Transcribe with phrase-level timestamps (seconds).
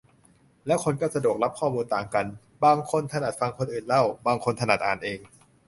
[0.67, 2.25] และคนก็สะดวกรับข้อมูลต่างกัน
[2.65, 5.19] บางคนถนัดฟังคนอื่นเล่า บางคนถนัดอ่านเอง